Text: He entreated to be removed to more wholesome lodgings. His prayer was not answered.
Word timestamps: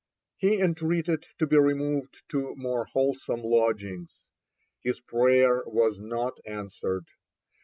He 0.37 0.57
entreated 0.59 1.27
to 1.37 1.45
be 1.45 1.59
removed 1.59 2.23
to 2.29 2.55
more 2.55 2.85
wholesome 2.85 3.43
lodgings. 3.43 4.23
His 4.79 4.99
prayer 4.99 5.61
was 5.67 5.99
not 5.99 6.39
answered. 6.43 7.05